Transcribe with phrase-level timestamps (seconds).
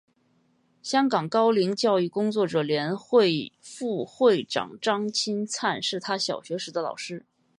[0.81, 7.23] 香港高龄教育工作者联会副会长张钦灿是他小学时的老师。